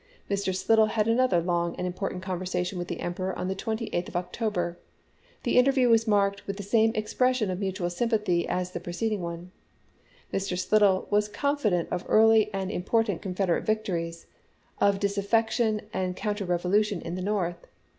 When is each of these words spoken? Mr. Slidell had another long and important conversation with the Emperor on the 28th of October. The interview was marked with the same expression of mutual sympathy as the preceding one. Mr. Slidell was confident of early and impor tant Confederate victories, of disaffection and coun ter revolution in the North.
Mr. 0.31 0.55
Slidell 0.55 0.87
had 0.87 1.07
another 1.07 1.39
long 1.39 1.75
and 1.75 1.85
important 1.85 2.23
conversation 2.23 2.79
with 2.79 2.87
the 2.87 3.01
Emperor 3.01 3.37
on 3.37 3.49
the 3.49 3.55
28th 3.55 4.07
of 4.07 4.15
October. 4.15 4.79
The 5.43 5.59
interview 5.59 5.89
was 5.89 6.07
marked 6.07 6.47
with 6.47 6.57
the 6.57 6.63
same 6.63 6.91
expression 6.95 7.51
of 7.51 7.59
mutual 7.59 7.91
sympathy 7.91 8.47
as 8.47 8.71
the 8.71 8.79
preceding 8.79 9.21
one. 9.21 9.51
Mr. 10.33 10.57
Slidell 10.57 11.05
was 11.11 11.27
confident 11.27 11.87
of 11.91 12.03
early 12.07 12.51
and 12.51 12.71
impor 12.71 13.05
tant 13.05 13.21
Confederate 13.21 13.63
victories, 13.63 14.25
of 14.79 14.99
disaffection 14.99 15.81
and 15.93 16.15
coun 16.17 16.33
ter 16.35 16.45
revolution 16.45 16.99
in 17.01 17.13
the 17.13 17.21
North. 17.21 17.67